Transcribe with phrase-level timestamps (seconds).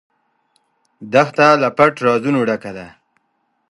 [1.13, 2.87] دښته له پټ رازونو ډکه ده.